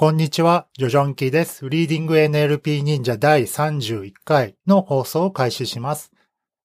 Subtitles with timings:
[0.00, 1.68] こんにちは、ジョジョンキーです。
[1.68, 6.10] リーディング NLP 忍者第31回の放送を開始します。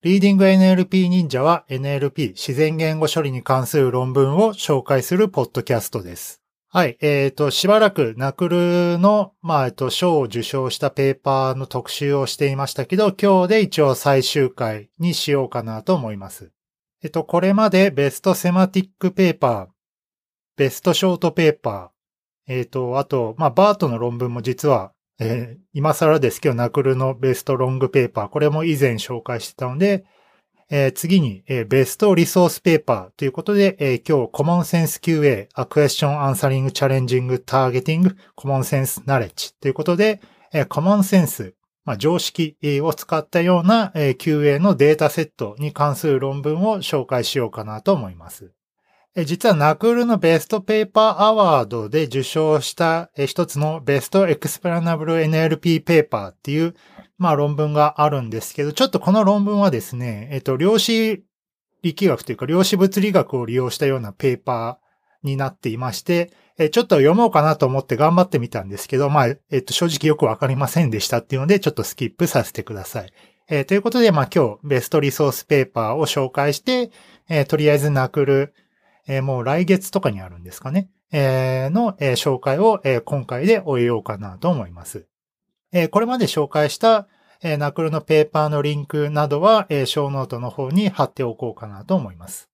[0.03, 6.41] リーディング NLP 忍者は NLP 自然言語処理に関する論文を紹介するポッドキャストです。
[6.69, 16.53] はい、えっ、ー、と、しばらくナクルの、まあ、えっと、賞を受賞したペーパーの特集をしていましたけど、今日で一応最終回にしようかなと思います。
[17.03, 19.67] えっと、これまでベストセマティックペーパー、
[20.55, 21.94] ベストショートペーパー、
[22.47, 30.05] えっ、ー、と、あと、まあ、バートの論文も実は、えー、今更ですけど、ナクルのベストロングペーパー、これも以前紹介してたので、
[30.69, 41.53] えー、次に、えー、ベストリソースペーパーということで、えー、今日、コモンセンス QA、A Question Answering Challenging Targeting Common Sense Knowledge ということで、えー、コモンセンス、
[41.85, 48.54] まあ、常識を使ったような、えー、QA のデータセットに関する論文を紹介しようかなと思います。
[49.23, 56.75] 実はナクールのベストペーパーアワードで受賞した一つのベストエクスプラナブル NLP ペーパーっていう、
[57.17, 61.23] まあ論文があるんですけど、ちょっとこの論文はですね、えっと、量子
[61.81, 73.13] 力学というか量子物理学を利用したようなペーパーになっていまして、ちょっと読もうかなと思って頑張ってみたんですけど、まあ、えっと、正直よくわかりませんでしたっていうので、ちょっとスキップさせてください。
[73.49, 76.91] えー、ということで、まあ今日ベストリソースペーパーを紹介して、
[77.29, 78.53] えー、とりあえずナクル
[79.07, 80.89] えー、もう来月とかにあるんですかね。
[81.11, 85.07] えー、の、えー、紹介を、えー、今回で終えようかなと思います。
[85.71, 87.07] えー、これまで紹介した、
[87.41, 92.49] えー、ナクルのペーパーのリンクなどは、えー、ショーノートの方に貼っておこうかなと思います。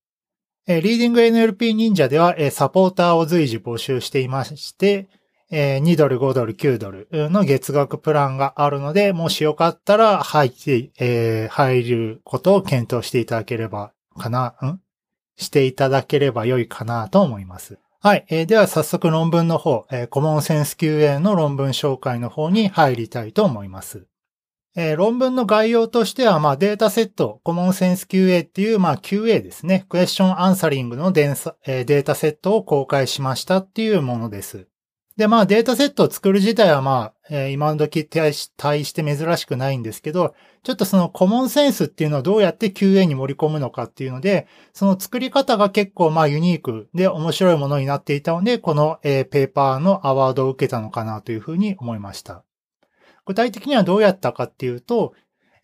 [0.66, 5.08] えー、リーディング NLP 忍者では、えー、サポーターを随時募集していまして、
[5.50, 14.80] えー、2ドル、5ドル、9ドルの月額プランがあるので、もしよかったら入って、えー、入ることを検討していただければかな、ん？
[15.36, 17.78] していただければ良いかなと思います。
[18.00, 18.26] はい。
[18.28, 24.06] えー、では早速論文の方、えー、コモンセンス QA の論文紹介の方に入りたいと思います。
[24.74, 29.84] えー、論文の概要としては、まあ、データセット、コモンセンス QA っていう、まあ、QA ですね。
[29.88, 34.66] クエスチョンアンサリングのデータセットを公開しましたっていうものです。
[35.22, 40.34] で、まあデータセットを作る自体はまあ、えー、今の時対して珍しくないんですけど、
[40.64, 52.42] ちょっとそのコモンセンスっていうのをどうやって QA に盛り込むのかっていうので、その作り方が結構まあユニークで面白いものになっていたので、この、えー、ペーパーのアワードを受けたのかなというふうに思いました。
[53.24, 55.14] 具体的にはどうやったかっていうと、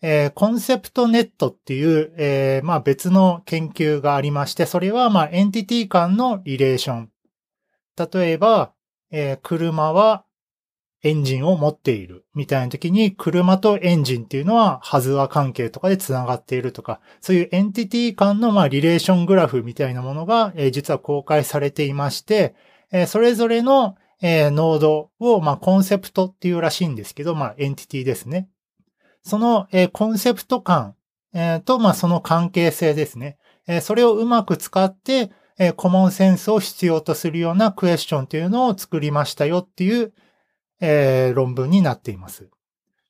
[0.01, 7.09] えー、コンセプトネットっていう、えー、まあ別の研究がありまして、それはまあエンティティ間のリレーション。
[7.97, 8.71] 例えば、
[9.11, 10.23] えー、車は
[11.01, 22.53] エンジンを持っているみたいな時に、車とエンジンっていうのは、 has a 関係とかで繋がっているとか、そういう entity 間の、まあ、 relation graph みたいなものが、えー、実は公開されていまして、
[22.91, 28.49] えー、それぞれの、えー、ノードを、まあ、コンセプトっていうらしいんですけど、まあ、 entity ですね。
[29.23, 30.95] その、えー、コンセプト間、
[31.33, 33.37] えー、と、まあ、その関係性ですね。
[33.67, 40.13] えー、それをうまく使って、えー、 common sense を必要とするようなクエスチョンというのを作りましたよっていう、
[40.79, 42.49] えー、論文になっています。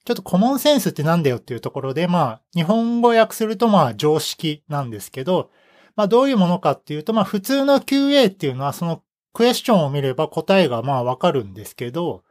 [0.03, 5.51] ちょっとコモンセンスってなんだよっていうところで、まあ、日本語訳するとまあ常識なんですけど、
[5.95, 12.23] まあどういうものかっていうと、まあ普通の QA っていうのはそのクエスチョンを見れば答えがまあわかるんですけど、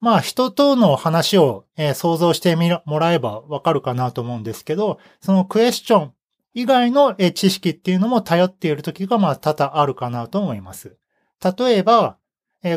[0.00, 6.12] まあ人との話を、え想像してみもらえばわかるかなと思うんですけど、そのクエスチョン
[6.54, 10.96] 以外の知識っていうのも頼っている時がまあ多々あるかなと思います。
[11.42, 12.18] 例えば、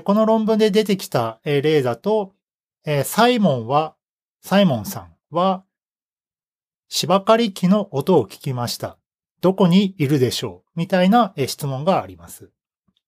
[0.03, 2.34] この論文で出てきた例だと、
[3.03, 3.96] サイモンは、
[4.41, 5.63] サイモンさんは、
[6.88, 8.97] 芝刈り機の音を聞きました。
[9.41, 10.80] どこにいるでしょう？
[10.80, 12.50] みたいな質問があります。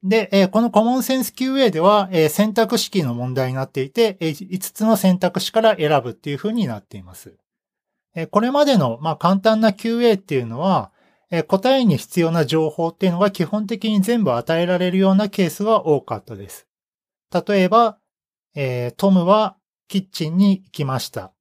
[0.03, 7.35] で、このコモンセンス QA では選択式の問題になっていて、5つの選択肢から選ぶっていう風になっています。
[8.25, 10.91] これまでの、まあ、簡単な QA っていうのは、
[11.47, 16.67] 答えに必要な情報っていうのが基本的に全部与えられるようなケースが多かったです。
[17.47, 17.99] 例えば、
[18.55, 21.33] えー、トムはキッチンに行きました。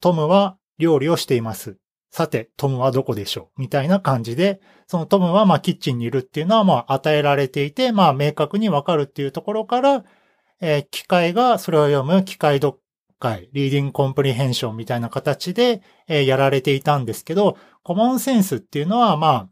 [0.00, 1.78] トムは料理をしています。
[2.10, 3.60] さて、トムはどこでしょう？
[3.62, 10.04] みたいな感じで、そのトムはまあキッチンにいるっていうのはまあ与えられていて、まあ明確にわかるっていうところから、
[10.60, 12.78] えー、機械がそれを読む機械読
[13.18, 19.48] 解、リーディングコンプリヘンションみたいな形で、えー、やられていたんですけど、コモンセンスっていうのは、まあ、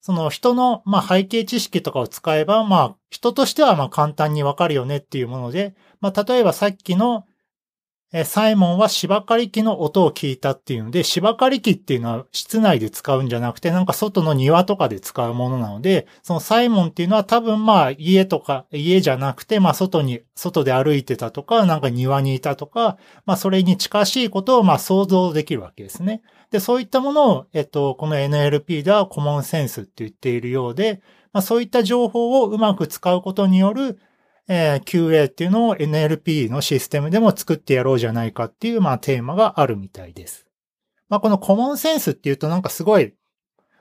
[0.00, 7.24] その人の、まあ、背景知識とかを使えば、まあ、人としては、まあ、簡単にわかるよねっていうもので、まあ、例えばさっきの、
[8.22, 26.22] サイモンは芝刈り機の音を聞いたっていうので、芝刈り機っていうのは室内で使うんじゃなくて、なんか外の庭とかで使うものなので、そのサイモンっていうのは多分まあ家とか、家じゃなくて、まあ外に、外で歩いてたとか、なんか庭にいたとか、まあそれに近しいことをまあ想像できるわけですね。
[26.52, 31.02] で、そういったものを、えっと、この NLP ではコモンセンスって言っているようで、
[31.32, 33.98] まあそういった情報をうまく使うことによる、
[34.48, 40.46] えー、QA っていうのを NLP のシステムでも作ってやろうじゃないかっていう、まあ、テーマがあるみたいです。
[41.08, 43.14] まあ、このコモンセンスっていうとなんかすごい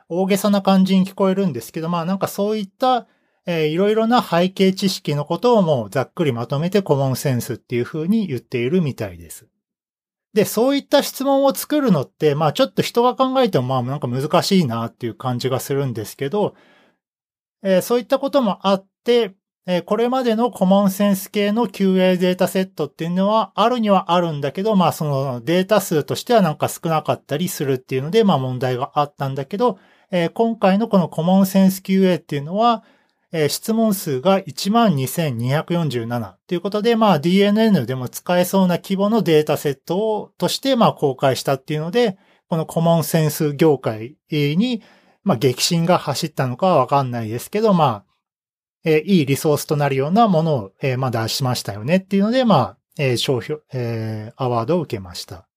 [0.09, 3.07] 大げさな感じに聞こえるんですけど、まあなんかそういった、
[3.45, 9.47] えー、いろいろな背景知識のことをもうざっくりまとめてコモンセンスっていう風に言っているみたいです。
[10.33, 16.55] で、そういった質問を作るのって、まあちょっと人が考えてもまあなんか難しいなっていう感じがするんですけど、
[17.63, 29.79] えー、そういったこともあって、えこれまでのコモンセンス系の QA データセットっていうのはあるにはあるんだけど、まあそのデータ数としてはなんか少なかったりするっていうので、まあ問題があったんだけど、
[30.11, 32.83] え今回のこのコモンセンス QA っていうのは、
[33.31, 42.17] え質問数が12,247ということで、まあ DNN でも使えそうな規模のデータセットをとしてまあ公開したっていうので、
[42.49, 44.83] このコモンセンス業界に、
[45.23, 48.12] まあ激震が走ったのかはわかんないですけど、まあ
[48.85, 55.47] え、いいリソースとなるようなものを、え、まあ出しましたよねっていうので、まあ、え、商標、え、アワードを受けました。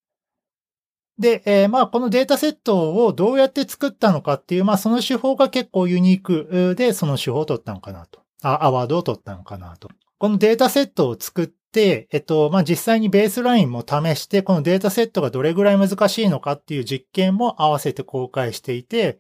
[1.19, 8.21] で、え、まあ、このデータセットをどうやって作ったのかっていう、まあ、その手法が結構ユニークで、その手法を取ったのかなと。
[8.43, 9.89] あ、アワードを取ったのかなと。
[10.19, 19.19] このデータセットを作って、えっと、まあ、実際にベースラインも試して、このデータセットがどれぐらい難しいのかっていう実験も合わせて公開していて、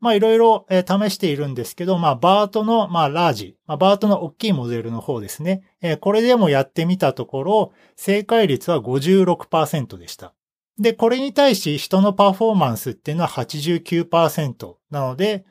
[0.00, 5.62] まあいろいろ試しているんですけど、まあバートの、まあラージ、まあバートの大きいモデルの方ですね。
[6.00, 10.34] これでもやってみたところ、正解率は56%でした。
[10.78, 15.46] で、これに対し人のパフォーマンスっていうのは89%なので、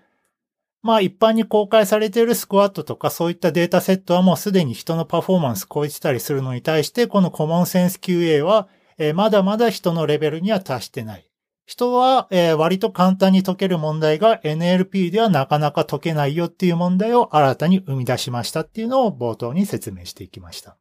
[0.83, 8.67] まあ一般に公開されているスクワットとかそういったデータセットはもうすでに人のパフォーマンス超えてたりするのに対して、このコモンセンス QA は、
[9.15, 11.27] まだまだ人のレベルには達してない。
[11.65, 20.77] 人は、えー、割と簡単に解ける問題が NLP ではなかなか解けないよっていう問題を新たに生み出しましたっていうのを冒頭に説明していきました。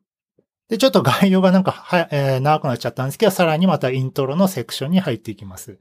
[0.69, 5.79] で、ちょっと概要がなんかは、えー、長くなっちゃったんですけど、さらにまたイントロのセクションに入っていきます。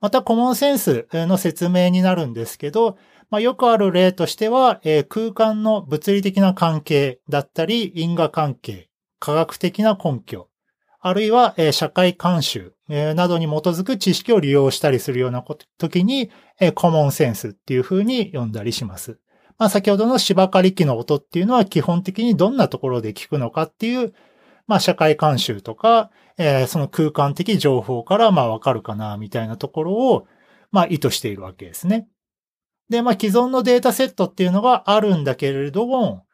[0.00, 2.98] またコモンセンスの説明になるんですけど、
[3.30, 10.48] まあ、よくある例としては、えー、空間の物理的な関係だったり、因果関係、科学的な根拠、
[11.00, 15.44] あるいは、えー、社会慣習、えー、などに基づく知識を利用したりするような
[15.78, 19.18] 時に、えー、コモンセンスっていう風に呼んだりします。
[19.58, 24.12] まあ、先ほどの芝刈り機の音っていうのは基本的にどんなところで聞くのかっていう、
[24.66, 30.26] まあ、社会慣習とか、えー、その空間的情報からまあわかるかな、みたいなところを、
[30.72, 32.08] まあ、意図しているわけですね。
[32.88, 36.26] で、まあ、既存のデータセットっていうのがあるんだけれども、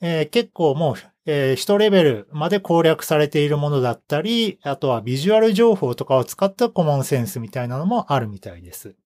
[0.00, 8.96] えー、結構もうえー、人レベルまで攻略されているものだったり、あとはビジュアル情報とかを使った common sense みたいなのもあるみたいです。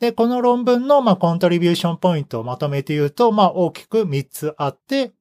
[0.00, 5.12] で、この論文の、まあ、 contribution point をまとめて言うと、まあ、大きく3つあって、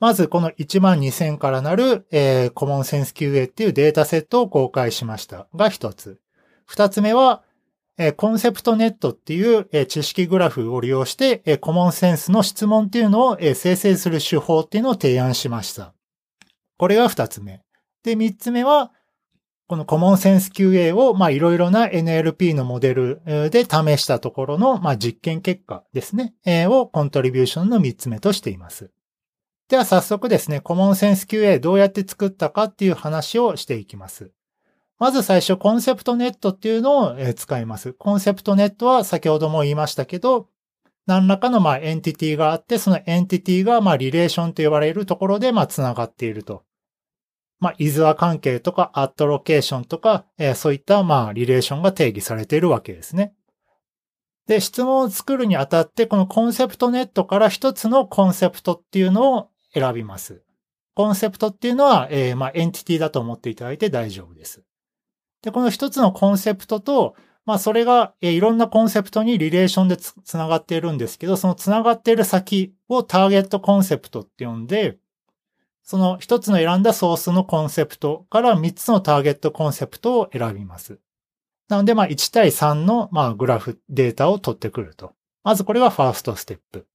[0.00, 6.18] まずこの12000からなる、えー、 CommonsenseQA っていうデータセットを公開しましたが1つ。
[6.68, 7.42] 2つ目は、
[8.16, 15.94] ConceptNet っていう、知識グラフを利用して、 common sense の質問っていうのを、生成する手法っていうのを提案しました。
[16.78, 17.62] これが二つ目。
[18.02, 18.92] で、三つ目は、
[19.68, 26.34] このコモンセンス QA を、まあ、いろいろな NLP のモデルで試したところの、まあ、実験結果ですね、
[26.66, 28.90] をコントリビューションの三つ目としています。
[29.68, 34.30] では早速ですね、コモンセンス QA どうやって作ったかっていう話をしていきます。
[35.02, 37.92] まず最初、コンセプトネットっていうのを使います。
[37.92, 40.48] コンセプトネットは先ほども言いましたけど、
[41.06, 46.62] 何らかのまあエンティティがあって、そのエンティティがまあリレーションと呼ばれるところでまあ繋がっていると。
[47.58, 53.34] まあ、イズア関係とかアットロケーションとか、えー、そういったまあリレーションが定義されているわけですね。
[54.46, 60.44] で、質問を作るにあたって、このコンセプトネットから一つのコンセプトっていうのを選びます。
[60.94, 64.62] コンセプトっていうのは、えー、まあエンティティだと思っていただいて大丈夫です。
[65.42, 74.98] で、この一つのコンセプトと、まあそれが、えいろんなコンセプトにリレーションでつながっているんですけど、そのつながっている先をターゲットコンセプトって呼んで、
[75.82, 81.00] その一つの選んだソースのコンセプトから三つのターゲットコンセプトを選びます。
[81.68, 85.12] なので、まあ1対3の、まあグラフデータを取ってくると。
[85.42, 86.86] まずこれがファーストステップ。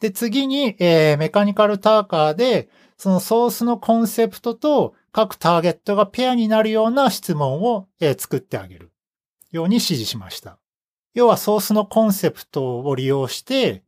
[0.00, 2.68] で、次に、えー、メカニカルターカーで、
[3.02, 8.92] そのソースのコンセプトと各ターゲットがペアになるような質問を作ってあげる
[9.50, 10.60] ように指示しました。
[11.12, 13.82] 要はソースのコンセプトを利用して、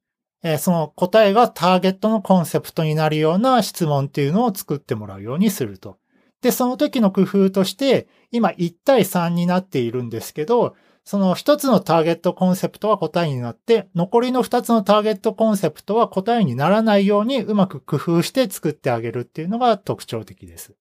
[0.58, 5.96] その答えがターゲットのコンセプトになるような質問っていうのを作ってもらうようにすると。
[6.42, 20.74] で、その時の工夫として、今1対3になっているんですけど、その一つのターゲットコンセプトは答えになって、残りの二つのターゲットコンセプトは答えにならないようにうまく工夫して作ってあげるっていうのが特徴的です。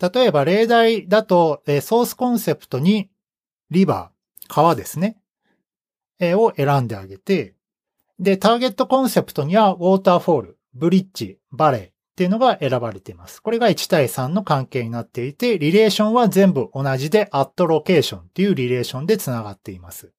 [0.00, 3.10] 例えば例題だと、ソースコンセプトに
[3.70, 5.18] リバー、川ですね、
[6.20, 7.54] を選んであげて、
[8.18, 13.40] で、ターゲットコンセプトにはウォーターフォール、ブリッジ、バレーっていうのが選ばれています。
[13.40, 20.12] これが1対3の関係になっていて、リレーションは全部同じで、アットロケーションっていうリレーションで繋がっています。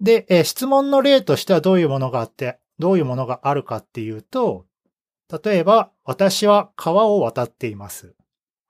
[0.00, 4.66] で、え質問の例としてはどういうものがあって、どういうものがあるかっていうと、
[5.44, 8.14] 例えば、私は川を渡っています。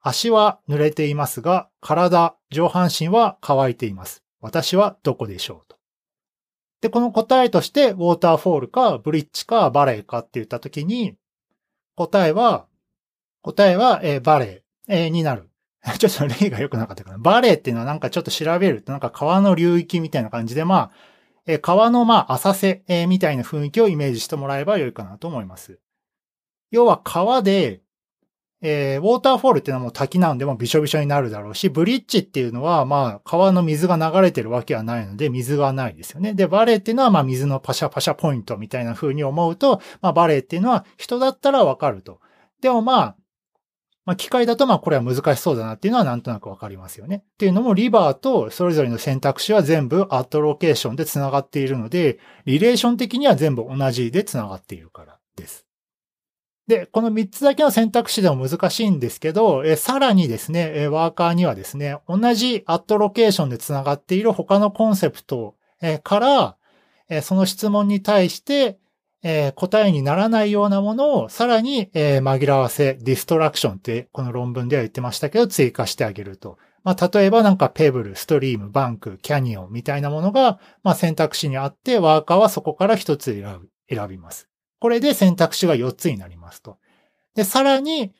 [0.01, 4.23] 足は濡れていますが、体、上半身は乾いています。
[4.41, 5.77] 私はどこでしょうと。
[6.81, 11.15] で、この答えとして、ウォーターフォールか、ブリッジか、バレーかって言ったときに、
[11.97, 12.67] 答えは、
[13.41, 15.49] 答えは、えー、バレー、えー、になる。
[15.97, 17.17] ちょっと例が良くなかったかな。
[17.17, 20.91] バレーっていうのはなんかちょっと調べるとなんか川の流域みたいな感じで、まあ、
[21.47, 25.79] えー、川のまあ浅瀬、えー、みたいな雰囲気をイメージしてもらえば良いかなと思います。
[26.69, 27.81] 要は川で、
[28.61, 36.33] えー、ウォーターフォールっていうのはもう滝なんでもびしょびしょになるだろうし、ブリッジっていうのはまあ川の水が流れてるわけはないので水がないですよね。
[36.33, 42.19] で、バレーっていうのはまあ水のパシャパシャポイントみたいな風に思うと、まあバレーっていうのは人だったらわかると。
[42.61, 43.15] でもまあ、
[44.05, 47.23] まあ機械だとまあこれは難しそうだなっていうのはなんとなくわかりますよね。
[47.23, 55.66] っていうのもリバーとそれぞれの選択肢は全部アットロケーションで繋がっているので、リレーション的には全部同じで繋がっているからです。
[56.67, 66.57] で、この3つだけの選択肢でも難しいんですけど、えさらにですね、ワーカーにはですね、同じアットロケーションで繋がっている他のコンセプト、えから、
[67.09, 68.79] えその質問に対して、
[69.23, 76.57] え答えにならないようなものをさらに、え紛らわせ、ディストラクションってこの論文では言ってましたけど、追加してあげると。
[76.83, 84.49] まあ、例えばなんかペブル、ストリーム、バンク、キャニオンみたいなものが、まあ、選択肢にあって、ワーカーはそこから一つ選ぶ、選びます。
[84.79, 86.77] これで選択肢が4つになりますと。
[87.35, 88.13] で、さらに、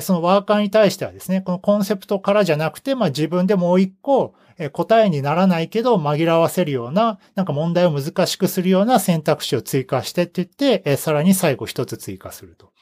[0.00, 4.34] そのワーカーに対してはですね、このコンセプトからじゃなくて、まあ自分でもう一個、
[4.72, 10.44] 答えにならないけど紛らわせるような、なんか問題を難しくするような選択肢を追加してって言
[10.78, 12.72] って、さらに最後一つ追加すると。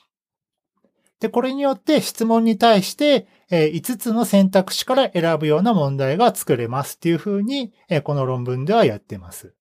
[1.21, 7.73] で、これによって質問に対して、5つの選択肢から選ぶような問題が作れますっていうふうに、
[8.05, 9.55] この論文ではやってます。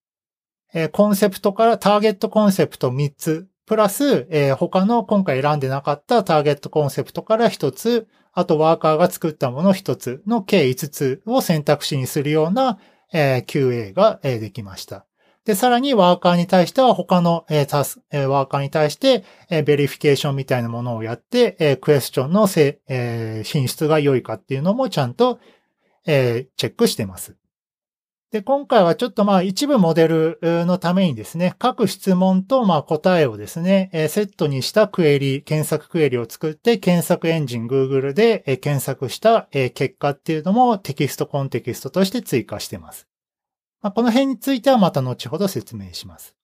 [0.92, 12.80] コンセプトから、ターゲットコンセプト3つプラス、えー、他の今回選んでなかったターゲットコンセプトから一つ、あとワーカーが作ったもの一つの計5つを選択肢にするような、
[13.12, 15.06] えー、QA が、えー、できました。
[15.44, 25.40] で、さらにワーカーに対しては他の、えー、タス、えー、ワーカーに対して、えー、 verification みたいなものをやって、えー、クエスチョンのせ、えー、品質が良いかっていうのもちゃんと、
[26.06, 27.36] えー、チェックしてます。
[28.30, 43.08] で、今回はちょっとまあ一部モデルのためにですね、各質問とまあ答えをですね、セットにしたクエリ、検索クエリを作って検索エンジン Google で検索した結果っていうのもテキストコンテキストとして追加しています。
[43.82, 46.36] まあ、この辺についてはまた後ほど説明します。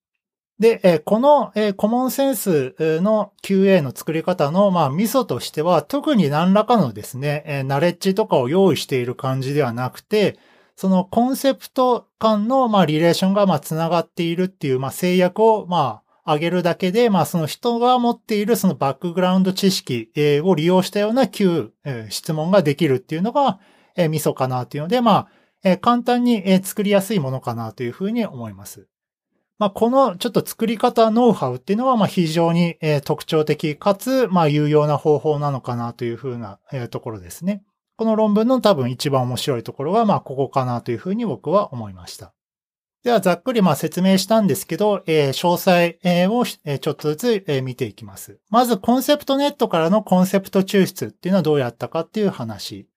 [0.60, 10.38] で、このコモンセンスの QA の作り方のまあミソとしては特に何らかのですね、ナレッジとかを用意している感じではなくて、
[10.76, 20.10] そのコンセプト間の、まあ、リレーションが、まあ、繋がっているっていう、まあ、制約を、まあ、上げるだけで、まあ、その人が持っているそのバックグラウンド知識
[20.44, 21.74] を利用したような Q、
[22.10, 23.60] 質問ができるっていうのが、
[23.96, 25.28] えミソかなというので、ま
[25.64, 28.88] あ、簡単に作りやすいものかなというふうに思います。
[29.60, 37.64] まあ、このちょっと作り方ノウハウっていうのは、まあ、非常に特徴的かつ、まあ、有用な方法なのかなというふうなところですね。
[37.96, 42.34] この論文の多分一番面白いところは、まあ、ここかなというふうに僕は思いました。
[43.04, 48.40] では、ざっくりまあ説明したんですけど、えー、詳細、を、ちょっとずつ、見ていきます。
[48.50, 52.88] まず、 ConceptNet からのコンセプト抽出っていうのはどうやったかっていう話。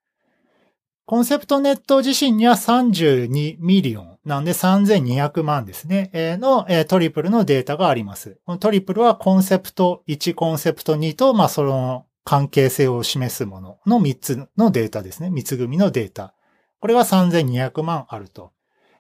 [1.07, 6.11] ConceptNet 自身には32 million なんで3200万ですね、
[6.41, 8.39] の、トリプルのデータがあります。
[8.45, 15.29] このトリプルはコンセプト1、コンセプト2と、まあ、その関係性を示すものの3つのデータですね。
[15.29, 16.35] 3つ組のデータ。
[16.81, 18.51] これが3200万あると。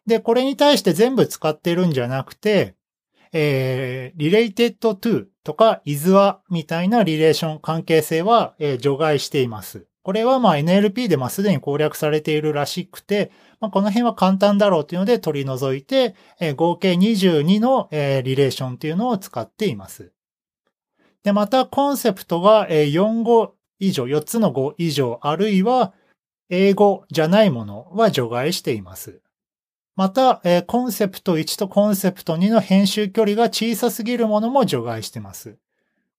[0.07, 2.77] で、これに対して全部使ってるんじゃなくて、
[3.33, 9.87] えー、related to とか is はみたいなリレーション関係性は、えー、除外しています。
[10.05, 20.13] これはまあ NLP でまあすでに攻略されているらしくて、まあ、この辺は簡単だろうというので取り除いて、えー、合計22の、えー、リレーションというのを使っています。
[21.27, 25.93] で、またコンセプトが、4語以上、4つの語以上、あるいは
[26.51, 29.21] 英語じゃないものは除外しています。
[29.97, 35.57] また、コンセプト1とコンセプト2の編集距離が小さすぎるものも除外しています。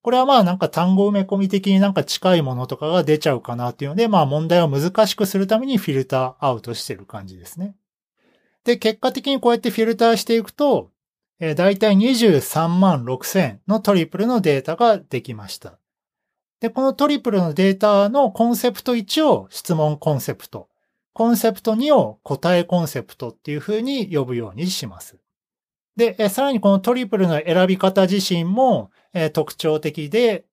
[0.01, 7.77] これはまあなんか単語埋め込み的になんか近いものとかが出ちゃうかなっていうので、まあ問題を難しくするためにフィルターアウトしてる感じですね。
[8.65, 10.91] で、結果的にこうやってフィルターしていくと、
[11.39, 15.79] えー、だいたい23万6000のトリプルのデータができました。
[16.59, 20.69] で、このトリプルのデータのコンセプト1を質問コンセプト、
[21.13, 25.17] コンセプト2を答えコンセプトっていう風に呼ぶようにします。
[25.95, 28.91] で、さらにこのトリプルの選び方自身も、
[29.33, 30.45] 特徴的で、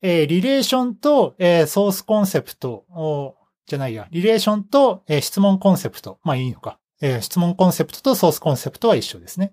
[0.00, 6.18] リレーションと、ソースコンセプトじゃないや、リレーションと、質問コンセプト。
[6.22, 6.78] まあいいのか。
[7.20, 9.52] 質問コンセプトとソースコンセプトは一緒ですね。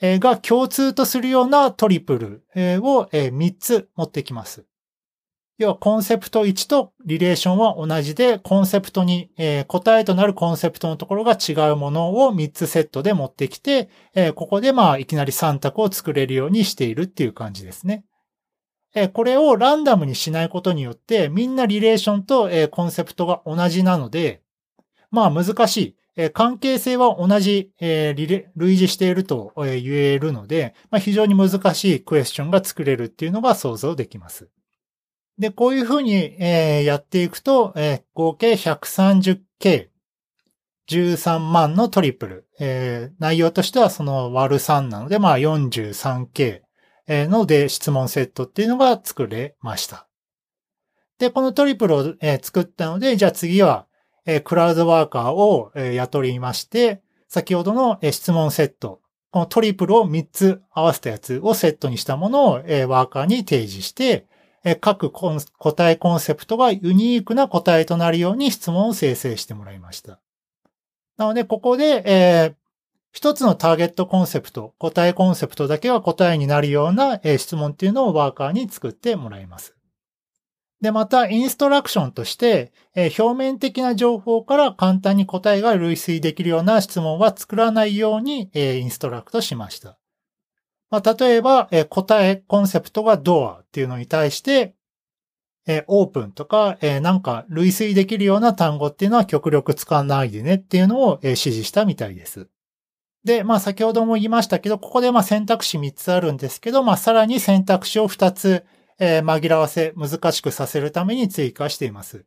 [0.00, 2.44] が共通とするようなトリプル、
[2.82, 4.66] を、3つ持ってきます。
[5.58, 13.88] 要はコンセプト1とリレーションは同じで、コンセプト2、答えとなるコンセプトのところが違うものを3つセットで持ってきて、
[14.34, 18.04] ここでまあいきなり3択を作れるようにしているっていう感じですね。
[19.14, 24.42] これをランダムにしないことによって、みんなリレーションと、コンセプトが同じなので、
[25.10, 25.96] まあ難しい。
[26.32, 34.48] 関係性は同じ、類似していると言えるので、非常に難しいクエスチョンが作れるっていうのが想像できます。
[35.38, 37.74] で、こういうふうに、やっていくと、
[38.14, 39.88] 合計 130K、
[40.88, 46.62] 13万のトリプル、内容としてはその割る3なので、まあ 43K
[47.28, 50.08] ので質問セットっていうのが作れました。
[51.18, 53.85] で、このトリプルを、作ったので、じゃあ次は、
[54.26, 64.26] え、クラウドワーカーを、え、雇いまして、先ほどの、え、質問セット、このトリプルを3つ合わせたやつをセットにしたものを、え、ワーカーに提示して、
[64.64, 70.18] え各答えコンセプトがユニークな答えとなるように質問を生成してもらいました。
[71.16, 72.54] なので、ここで、えー、
[73.12, 79.75] 一つのターゲットコンセプト、答えコンセプトだけは答えになるような、質問っていうのをワーカーに作ってもらいます。
[80.80, 89.98] で、また、インストラクションとして、えー、表面的な情報から簡単に答えが類推できるような質問は作らないように、えー、インストラクトしました。
[90.90, 94.74] まあ、例えば、えー、答えコンセプトがドアっていうのに対して、
[95.66, 102.48] え、オープンとか、え、なんか類推できるような単語っていうのは極力使わないでねっていうのを、え、指示したみたいです。
[103.24, 108.64] で、まあ先ほども言いましたけど、ここでまあ選択肢3つあるんですけど、まあさらに選択肢を2つ、
[108.98, 112.24] えー、紛らわせ、難しくさせるために追加しています。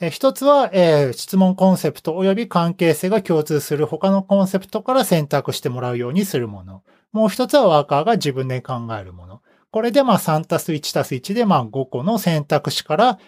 [0.00, 6.82] えー、一つは、えー、質問コンセプト及び関係性が共通する他のコンセプトから選択してもらうようにするもの。
[7.12, 9.42] もう一つはワーカーが自分で考えるもの。
[9.70, 13.18] これでまあ3たす1たす1でまあ5個の選択肢から、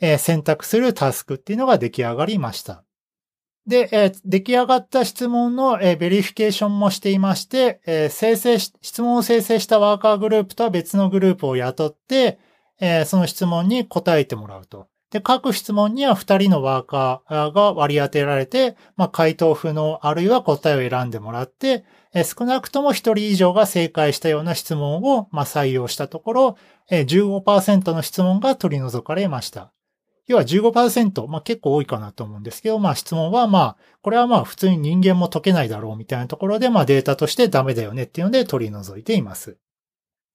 [0.00, 2.84] えー、選択するタスクっていうのが出来上がりました。
[3.70, 12.40] で、えー、出来上がった質問の、えー、 verification もしていまして、えー、生成し、質問を生成したワーカーグループとは別のグループを雇って、
[12.80, 14.88] えー、その質問に答えてもらうと。
[15.12, 26.56] で、各質問には2人のワーカーが割り当てられて、まあ、回答不能、あるいは答えを選んでもらって、え少なくとも1人以上が正解したような質問を、ま採用したところ
[26.90, 29.72] え、15%の質問が取り除かれました。
[30.30, 39.58] 要は15%、まあ結構多いかなと思うんですけど、まあ質問はまあ、これはまあ普通に人間も解けないだろうみたいなところで、まあデータとしてダメだよねっていうので取り除いています。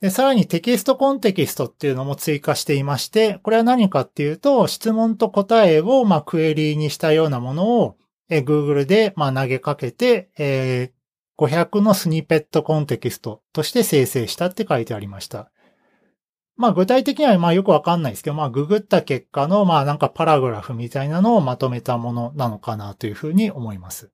[0.02, 7.96] で、さらにテキストコンテキストっていうのも追加していまして、これは何かっていうと、質問と答えをまあクエリーにしたようなものを、
[8.30, 10.96] え Google でまあ投げかけて、えー
[11.38, 15.52] 500のスニペットコンテキストとして生成したって書いてありました。
[16.58, 24.10] まあ具体的にはまあよくわかんないですけど、まあググった結果のまあなんかパラグラフみたいなのをまとめたものなのかなというふうに思います。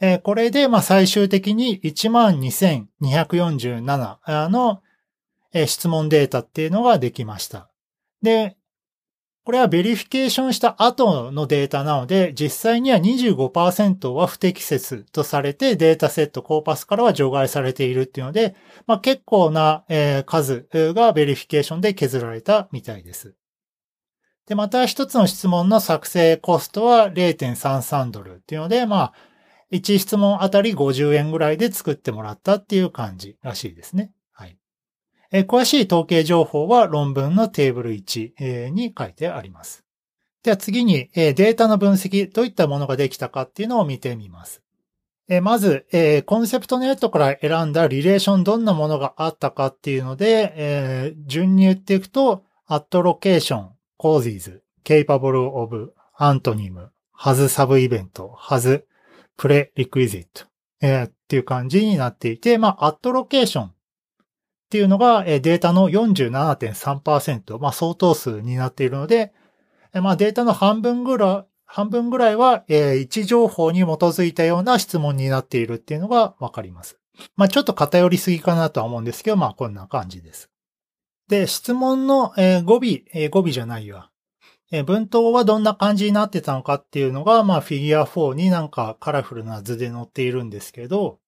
[0.00, 4.82] えー、これでまあ最終的に12,247の
[5.66, 7.70] 質問データっていうのができました。
[8.22, 8.57] で、
[9.48, 18.56] これは verification した後のデータなので、実際には25%は不適切とされてデータセットコーパスからは除外されているっていうので、
[18.86, 23.36] まあ、結構な、え、数が verification で削られたみたいです。
[24.46, 29.12] で、また一つの質問の作成コストは0.33ドルっていうので、まあ、
[29.72, 34.12] 1質問あたり50円ぐらいで作ってもらったっていう感じらしいですね。
[35.30, 39.84] えー、詳しい統計情報は論文のテーブル1、え、に書いてあります。
[40.42, 44.62] では次に、え、データの分析、どういったものができたかっていうのを見てみます。
[45.28, 58.86] え、まず、え、コンセプトネットから選んだリレーションどんなものがあったかっていうので、え、順に言っていくと、アットロケーション、コー s ーズ、capable of, アントニム、ハズサブイベント、ハズ、
[59.36, 60.46] プレリクイジット、
[60.80, 63.72] えー、っていう感じになっていて、まあ、アットロケーション
[64.68, 69.32] っていうのが、データの47.3%、まあ、相当数になっているので、
[69.94, 76.98] まあ、データの半分ぐらい、半分ぐらいは、位置情報に基づいたような質問になっているっていうのがわかります。
[77.34, 80.50] まあ、ちょっと偏りすぎかなとは思うんですけど、まあ、こんな感じです。
[81.28, 84.10] で、質問の、語尾、語尾じゃないよ。
[84.70, 91.20] えー、文頭はどんな感じになってたのかっていうのが、まあ、フィギュア4になんかカラフルな図で載っているんですけど、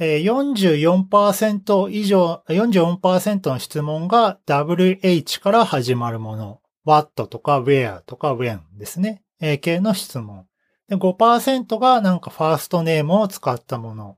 [0.00, 6.60] 44%以上、44%の質問が WH から始まるもの。
[6.84, 9.22] what とか where とか when ですね。
[9.40, 10.46] えー、系の質問。
[10.88, 14.16] で5%がなんかファーストネームを使ったもの。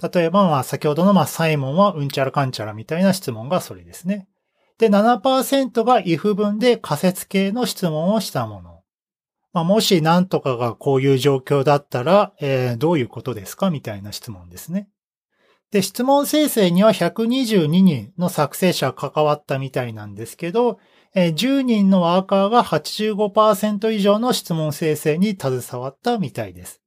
[0.00, 4.28] 例えば、まあ先ほどのまあサイモンはうんちゃらかんちゃらみたいな質問がそれですね。
[4.78, 8.82] で、7%が if 文で仮説系の質問をしたもの。
[9.52, 13.70] まあ、もし何とかがこういう状況だったら、えー、どういうことですか？
[13.70, 14.88] みたいな質問ですね。
[15.70, 20.78] で、質問生成には122人の作成者が関わったみたいなんですけど、
[21.14, 26.80] 10人のワーカーが85%以上の質問生成に携わったみたいです。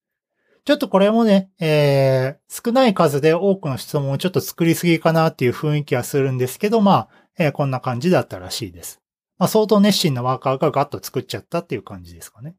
[0.63, 9.01] ちょっとこれもね、えー、少ない数で多くの質問をちょっと作りすぎかなっていう雰囲気はするんですけど、まあ、えー、こんな感じだったらしいです。
[9.39, 12.55] まあ、相当熱心なワーカーがガッと作っちゃったっていう感じですかね。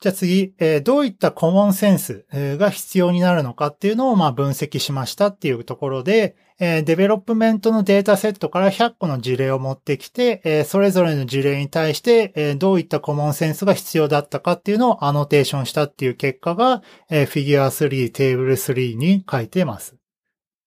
[0.00, 19.96] じゃあ次、えー、どういった common sense が必要になるのかっていうのをまあ分析しましたっていうところで、えー、 development のデータセットから100個の事例を持ってきて、えー、それぞれの事例に対して、えー、どういった common sense が必要だったかっていうのをアノテーションしたっていう結果が、えー、フィギュア3、テーブル3に書いてます。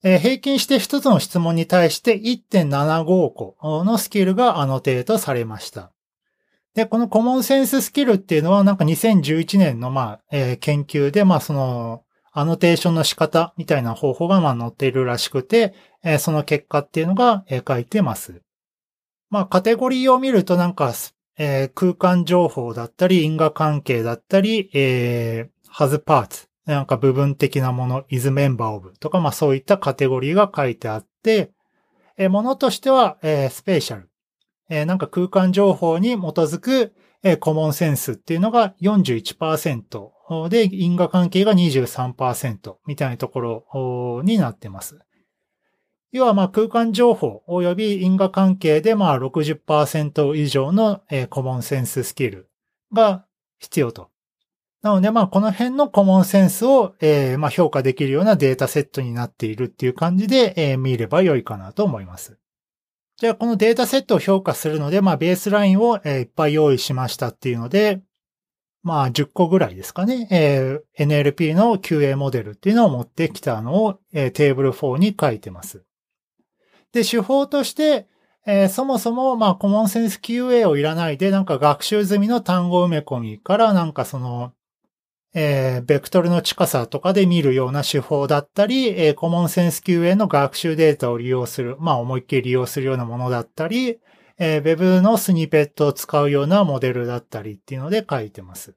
[0.04, 5.93] えー、平均して一つの質問に対して1.75個のスキルがアノテートされました。
[6.76, 18.42] で、この common sense スキルっていうのはなんか2011年のまあ、えー、研究でまあそのアノテーションの仕方みたいな方法がまあ載っているらしくて、えー、その結果っていうのが、えー、書いてます。
[19.30, 20.94] まあカテゴリーを見るとなんか、
[21.38, 31.52] えー、空間情報だったり因果関係だったり、えー、has parts なんか部分的なもの is member of とかまあそういったカテゴリーが書いてあって、
[32.18, 34.10] えー、ものとしては、えー、スペシャル
[34.70, 45.00] えー、なんか空間情報に基づく、えー、コモンセンスっていうのが41%で、因果関係が23%みたいなところになってます。
[46.12, 52.50] 要はまあ空間情報及び因果関係でまあ60%以上の、えー、コモンセンススキル
[52.94, 53.26] が
[53.60, 54.10] 必要と。
[54.84, 62.38] なのでまあこの辺のコモンセンスを、えー、まあ評価できるようなデータセットになっているっていう感じで、えー、見れば良いかなと思います。
[63.24, 68.02] じゃあこのデータセットを評価するので、まあベースラインを、えいっぱい用意しましたっていうので、
[68.82, 75.86] まあ10個ぐらいですかね、えー、NLP の QA モデルっていうのを持ってきたのを、えー、テーブル4に書いてます。
[76.92, 78.10] で、手法として、
[78.46, 84.52] えー、そもそも、まあ、コモンセンス QA をいらないで、なんか学習済みの単語埋め込みから、なんかその、
[85.34, 94.00] えー、ベクトルの近さとかで見るような手法だったり、えー、コモンセンス QA の学習データを利用する、まあ思いっきり利用するようなものだったり、
[94.38, 98.76] えー、Web のスニペットを使うようなモデルだったりっていうので書いてます。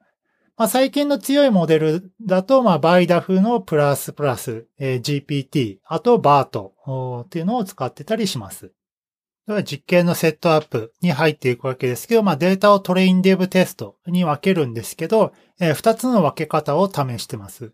[0.56, 6.72] まあ、最近の強いモデルだと、まあ、バイダフのプラスプラス、GPT、あとバート
[7.26, 8.72] っていうのを使ってたりします。
[9.64, 17.72] 実験のセットアップに入っていくわけですけど、まあデータをトレインデブテストに分けるんですけど、えー、2つの分け方を試してます。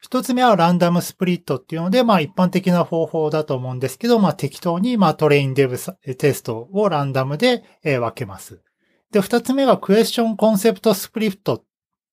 [0.00, 5.76] 一つ目はランダムスプリットっていうので、まあ一般的な方法だと思うんですけど、まあ適当にまあトレインデブ
[6.16, 8.62] テストをランダムで、分けます。
[9.12, 11.64] で、二つ目がクエスチョンコンセプトスプリット、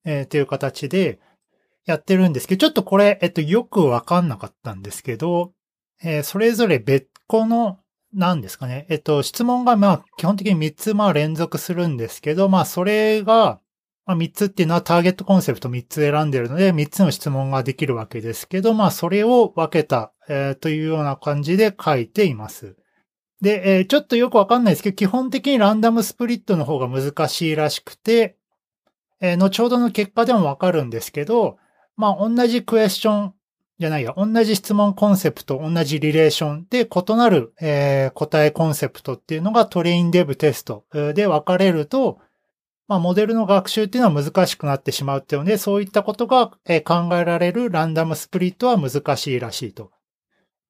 [0.10, 1.20] っていう形で
[1.86, 5.52] やってるんですけど、ちょっとこれ、えっと、よくわかんなかったんですけど、
[6.24, 7.80] それぞれ別個の
[8.14, 8.86] なんですかね。
[8.90, 13.60] えっと、質問がまあ基本的に3つまあ連続するんですけど、まあそれが、
[14.06, 22.76] まあ3つっていうのはターゲットコンセプト3つ選んでるので3つの質問ができるわけですけど、まあそれを分けた、えー、というような感じで書いています。
[23.42, 28.38] で、えー、ちょっとよくわかんないですけど、基本的にランダムスプリットの方が難しいらしくて、
[29.20, 31.58] えー、後ほどの結果でもわかるんですけど、
[31.96, 33.34] まあ、同じクエスチョン
[33.80, 42.20] じゃないや、同じ質問コンセプト、同じリレーションで異なる、えー、答えコンセプトっていうのがトレインデブテストで分かれると、
[42.88, 49.92] まあ、モデルの学習っていうのは難しくなってしまうっていうので、そういったことが、え考えられるランダムスプリットは難しいらしいと。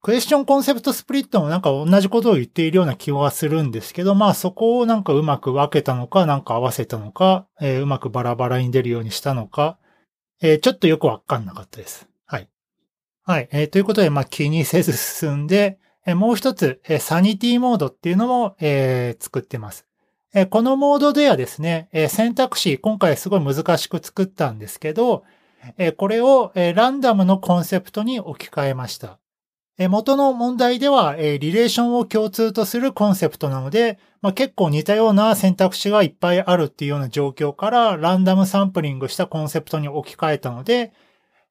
[0.01, 9.77] クエスチョンコンセプトスプリットもなんか同じことを言っているような気はするんですけど、まあそこをなんかうまく分けたのか、なんか合わせたのか、えー、うまくバラバラに出るようにしたのか、
[10.41, 12.07] えー、ちょっとよくわかんなかったです。
[13.29, 13.49] はい。
[13.51, 19.85] えー、ということで、まあ気にせず進んで、えもう一つ、えサニティモードっていうのも、え作ってます。
[20.33, 25.25] えこのモードではですね、え選択肢、今回すごい難しく作ったんですけど、
[25.77, 29.19] えこれを、えランダムのコンセプトに置き換えました。
[29.77, 40.93] え元の問題ではえ、リレーションを共通とするコンセプトなので、まあ、結構似たような選択肢がいっぱいあるっていうような状況からランダムサンプリングしたコンセプトに置き換えたので、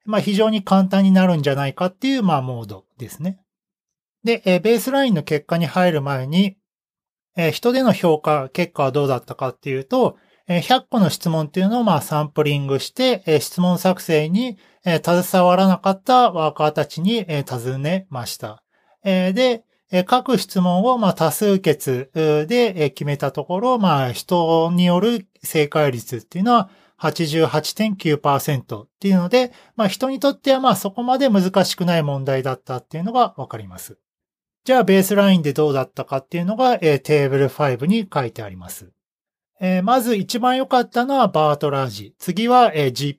[0.07, 3.39] まあ、非常に簡単になるんじゃないかっていう、まあ、モードですね。
[4.23, 6.57] で、えベースラインの結果に入る前に、
[7.35, 10.17] え人での評価結果はどうだったかっていうと、
[10.47, 18.63] え100個の質問っていうのをまあサンプリングして、え質問作成にえ携わらなかったワーカーたちにえ尋ねました。
[19.03, 33.97] えで、え各質問をまあ多数決でえ決めたところ、まあ人による正解率っていうのは88.9%っていうので、まあ人にとってはまあそこまで難しくない問題だったっていうのがわかります。
[34.65, 38.91] じゃあベースラインでどうだったかっていうのがテーブル5に書いてあります。
[39.59, 42.13] えー、まず一番良かったのはバートラージ。
[42.19, 43.17] 次は、えー、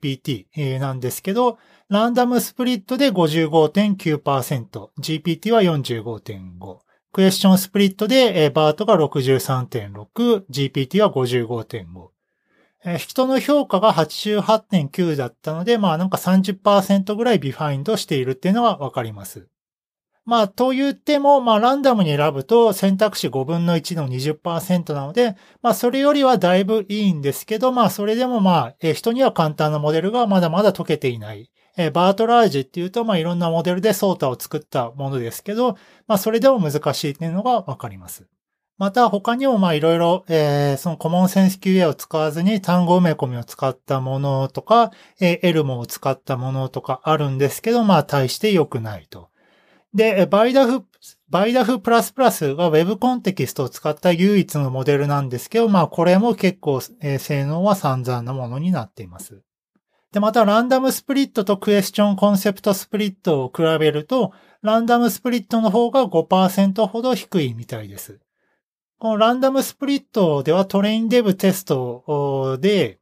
[0.55, 1.57] GPT、なんですけど、
[1.89, 6.77] ランダムスプリットで55.9%、GPT は45.5。
[7.11, 12.18] クエスチョンスプリットで、えー、バートが63.6、GPT は55.5。
[12.85, 19.47] えー、人の評価が88.9だったので、まあなんか30%ぐらい behind しているっていうのはわかります。
[20.29, 31.49] まあ、と言っても、まあ、ランダムに選ぶと選択肢5分の1の20%なので、まあ、それよりはだいぶいいんですけど、まあ、それでもまあ、人には簡単なモデルがまだまだ解けていない。
[31.77, 38.27] え BERT-Large っていうと、まあ、いろんなモデルで SOTA を作ったものですけど、まあ、それでも難しいっていうのがわかります。
[38.79, 49.29] また他にもまあいろいろ、えー、そのコモンセンス QA を使わずに単語埋め込みを使ったものとか、えー、エルモを使ったものとかあるんですけど、まあ大して良くないと。
[49.93, 50.85] で、バイダフ、
[51.27, 59.41] バイダフプラスプラスが Web コンテキストを使った唯一のモデルなんですけど、まあこれも結構、えー、性能は散々なものになっています。
[60.13, 68.21] で、またランダムスプリットとクエスチョンコンセプトスプリットを比べると、ランダムスプリットの方が5%ほど低いみたいです。
[68.99, 72.99] このランダムスプリットではトレインデブテストで、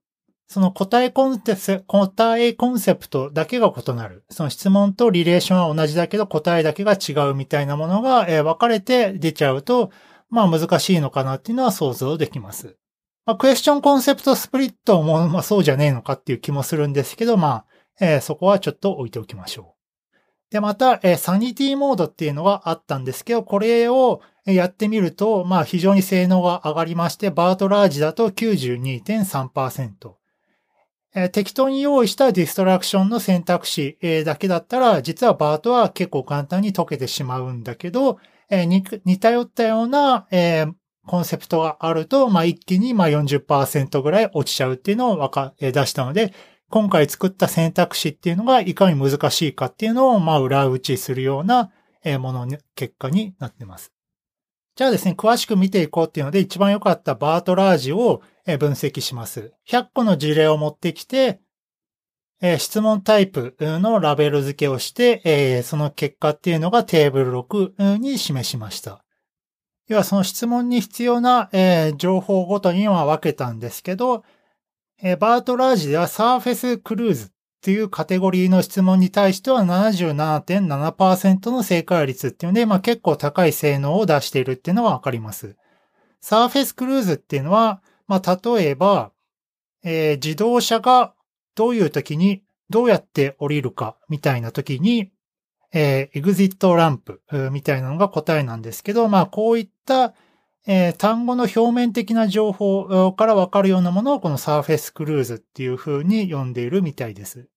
[0.48, 4.24] その答えコンテス、答えコンセプトだけが異なる。
[4.30, 9.92] その質問とリレーションは同じだけど答えだけが違うみたいなものが、分かれて出ちゃうと、
[10.30, 12.78] まあ難しいのかなっていうのは想像できます。
[13.26, 17.66] まあクエスチョンコンセプトスプリットも、まあそうじゃねえのかっていう気もするんですけど、まあ、
[18.00, 19.78] えー、そこはちょっと置いておきましょう。
[20.52, 30.14] で、また、えー、サニティモードっていうのがあったんですけど、これをやってみると、まあ非常に性能が上がりまして、バートラージだと92.3%。
[31.32, 38.20] 適当に用意したディストラクションの選択肢、だけだったら、実はバートは結構簡単に解けてしまうんだけど、
[38.52, 40.28] 似たよったような、
[41.08, 46.34] コンセプトがあると、まあ、一気にまあ40%ぐらい落ちちゃうっていうのを、出したので、
[46.70, 51.72] 今回作った選択肢っていうのがいかに難しいかっていうのを、まあ、裏打ちするような、
[52.20, 53.92] ものに、結果になってます。
[54.78, 59.52] じゃあですね、詳しく見ていこうっていうので、一番良かったバートラージを分析します。
[59.68, 61.42] 100個の事例を持ってきて、
[62.60, 69.04] 質問タイプのラベル付けをして、その結果っていうのがテーブル6に示しました。
[69.88, 71.50] 要はその質問に必要な
[71.98, 74.24] 情報ごとには分けたんですけど、
[75.20, 85.56] バートラージではサーフェスクルーズっていうカテゴリーの質問に対しては77.7%の正解率っていうので、まあ結構高い性能を出しているっていうのはわかります。
[86.22, 89.12] サーフェスクルーズっていうのは、まあ例えば、
[89.84, 91.14] えー、自動車が
[91.56, 95.12] どういう時にどうやって降りるかみたいな時に、
[95.74, 100.14] えー、エグジットランプみたいなのが答えなんですけど、まあこういった
[100.70, 107.48] えー、単語の表面的な情報からわかるようなものをこのサーフェスクルーズっていう風に呼んでいるみたいです。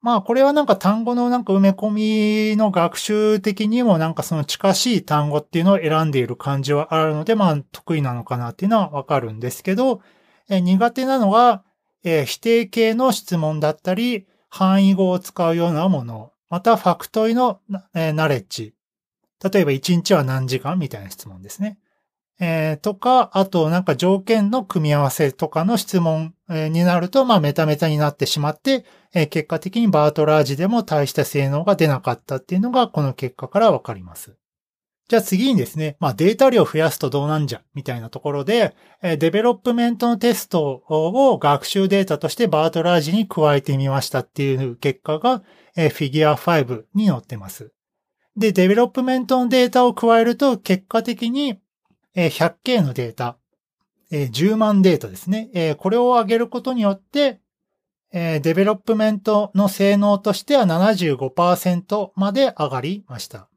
[0.00, 10.02] まあこれはなんか単語のなんか埋め込みの学習的にもなんかその近しい単語っていうのを選んでいる感じはあるので、まあ得意なのかなっていうのはわかるんですけど、
[10.50, 11.64] え、苦手なのが、
[12.04, 17.60] えー、否定形の質問だったり、範囲語を使うようなもの、またファクトイの、
[17.94, 18.74] え、ナレッジ。
[19.52, 21.78] 例えば1日は何時間みたいな質問ですね。
[22.40, 34.36] えー、とか、あとなんか条件の組み合わせとかの質問、になると、まあメタメタになってしまって、えー、結果的に BERT-Large でも大した性能が出なかったっていうのがこの結果からわかります。
[35.08, 45.42] じゃあ次にですね、まあデータ量を増やすとどうなんじゃ、みたいなところで、え development のテストを学習データとして BERT-Large に加えてみましたっていう結果が、
[45.76, 47.72] えフィギュア5に載ってます。
[48.36, 51.58] で、 development のデータを加えると、結果的に、
[52.26, 53.38] 100K のデータ、
[54.10, 55.76] 10万データですね。
[55.78, 57.40] これを上げることによって、
[58.10, 63.48] development の性能としては75%まで上がりました。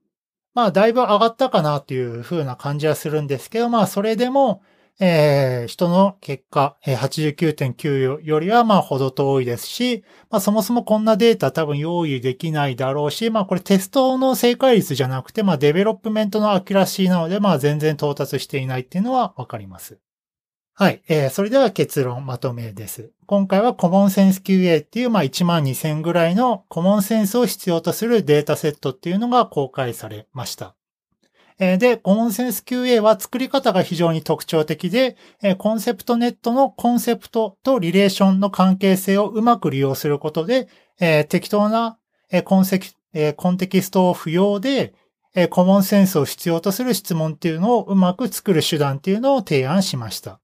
[0.54, 4.62] まあ、だいぶ上がったかなという風な感じはするんですけど、まあ、それでも、
[5.00, 20.00] えー、人の結果、89.9よりはまあ程遠いですし、まあそもそもこんなデータ多分用意できないだろうし、まあこれテストの正解率じゃなくて、まあ development の accuracy なので、まあ全然到達していないっていうのはわかります。
[20.74, 21.02] はい。
[21.08, 23.12] えー、それでは結論まとめです。
[23.26, 30.76] 今回はコモンセンス QA っていう、まあ1万2000ぐらいの common sense を必要とするデータセットっていうのが公開されました。
[31.62, 35.16] で、コモンセンス QA は作り方が非常に特徴的で、
[35.60, 40.68] コンセプトネットのコンセプトとリレーションの関係性をうまく利用することで、
[41.30, 42.00] 適当な
[42.46, 42.82] コンセ
[43.38, 44.96] コンテキストを不要で、
[45.52, 50.41] コモンセンスを必要とする質問っていうのをうまく作る手段っていうのを提案しました。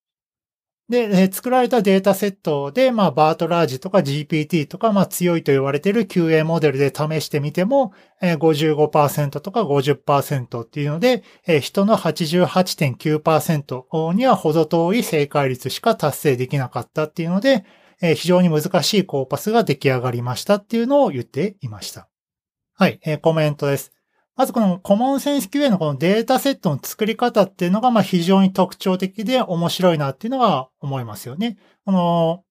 [0.89, 11.23] で、作られたデータセットで、まあ、バートラージとか GPT とか、まあ、強いと言われている QA モデルで試してみても、55%とか50%っていうので、
[11.59, 17.65] 人の88.9%には程遠い正解率しか達成できなかったっていうので、
[18.15, 22.07] 非常に難しいコーパスが出来上がりましたっていうのを言っていました。
[22.75, 23.91] はい、コメントです。
[24.37, 31.57] まずこのコモンセンス QA のこのデータセットの作り方っていうのがまあ非常に特徴的で面白いなっていうのは思いますよね。
[31.85, 32.43] この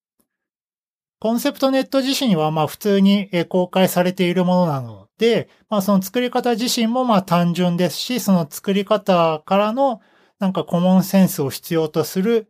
[1.20, 10.00] コンセプトネット自身はまあ普通に公開されているものなので、まあその作り方自身もまあ単純ですし、その作り方からの
[10.40, 12.48] なんかコモンセンスを必要とする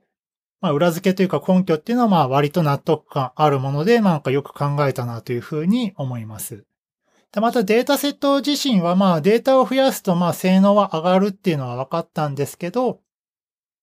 [0.63, 6.65] まあ裏付けというか根拠っていうのはまあ割と納得感あるもので、なんかよく考えたなというふうに思います。
[7.37, 13.01] で、またデータセット自身はまあデータを増やすとまあ性能は上がるっていうのは分かったんですけど、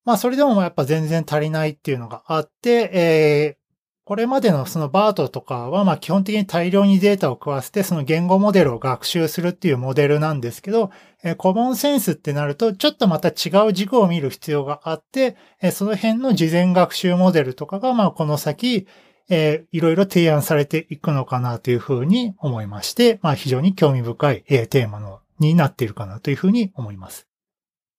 [0.06, 3.64] まあそれでもやっぱ全然足りないっていうのがあって、えー、
[4.06, 10.90] これまでのそのバートとかはまあ基本的に大量にデータを食わせてその言語モデルを学習するっていうモデルなんですけど、
[11.24, 18.88] えー、コモンセンスってなるとちょっとまた違う軸を見る必要があって、えー、その辺の事前学習モデルとかがまあこの先、
[19.30, 27.28] えー、いろいろ提案されていくのかなというふうに思いまして、まあ非常に興味深い、えー、テーマのになっているかなというふうに思います。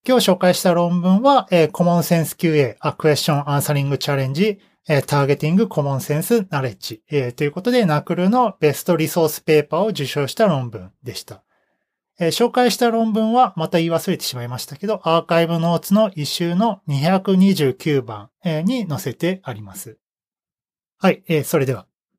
[0.06, 11.42] 今日紹介した論文は、えー、Common Sense QA A Question Answering Challenge えー、ターゲティングコモンセンスナレッジ、えー、ということで、ナクルのベストリソースペーパーを受賞した論文でした。
[12.20, 19.96] えー、紹介した論文はまた言い忘れてしまいましたけど、アーカイブノーツの一周の229番、えー、に載せてあります。
[21.04, 21.86] はい、えー、それでは。